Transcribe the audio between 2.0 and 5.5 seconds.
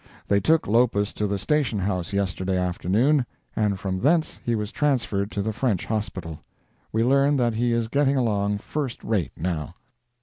yesterday afternoon, and from thence he was transferred to